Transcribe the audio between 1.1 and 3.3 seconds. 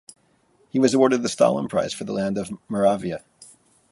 the Stalin Prize for "The Land of Muravia".